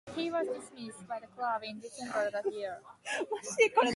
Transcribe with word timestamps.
He 0.15 0.31
was 0.31 0.47
dismissed 0.47 1.07
by 1.07 1.19
the 1.19 1.27
club 1.27 1.61
in 1.63 1.79
December 1.79 2.31
that 2.33 2.51
year. 2.51 2.81